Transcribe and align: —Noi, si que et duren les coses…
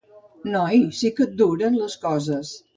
—Noi, 0.53 0.79
si 1.01 1.13
que 1.21 1.25
et 1.29 1.37
duren 1.45 1.81
les 1.85 2.01
coses… 2.09 2.59